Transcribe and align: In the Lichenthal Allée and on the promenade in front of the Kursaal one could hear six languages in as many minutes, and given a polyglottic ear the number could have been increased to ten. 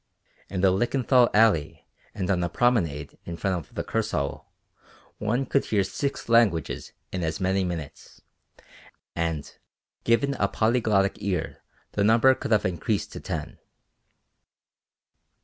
In 0.49 0.61
the 0.61 0.71
Lichenthal 0.71 1.31
Allée 1.31 1.83
and 2.15 2.27
on 2.31 2.39
the 2.39 2.49
promenade 2.49 3.19
in 3.23 3.37
front 3.37 3.55
of 3.55 3.75
the 3.75 3.83
Kursaal 3.83 4.45
one 5.19 5.45
could 5.45 5.65
hear 5.65 5.83
six 5.83 6.27
languages 6.27 6.91
in 7.11 7.21
as 7.23 7.39
many 7.39 7.63
minutes, 7.63 8.19
and 9.15 9.55
given 10.03 10.33
a 10.39 10.47
polyglottic 10.47 11.17
ear 11.17 11.61
the 11.91 12.03
number 12.03 12.33
could 12.33 12.49
have 12.51 12.63
been 12.63 12.73
increased 12.73 13.11
to 13.13 13.19
ten. 13.19 13.59